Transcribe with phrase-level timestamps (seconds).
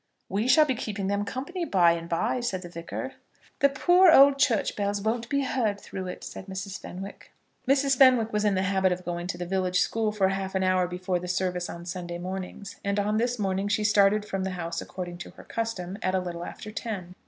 [0.29, 3.13] "We shall be keeping them company by and by," said the Vicar.
[3.59, 6.79] "The poor old church bells won't be heard through it," said Mrs.
[6.79, 7.31] Fenwick.
[7.67, 7.97] Mrs.
[7.99, 10.87] Fenwick was in the habit of going to the village school for half an hour
[10.87, 14.81] before the service on Sunday mornings, and on this morning she started from the house
[14.81, 17.13] according to her custom at a little after ten.